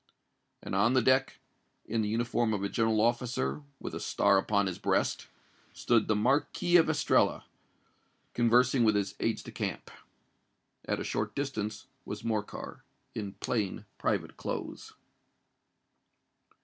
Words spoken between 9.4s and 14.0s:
de camp. At a short distance was Morcar—in plain,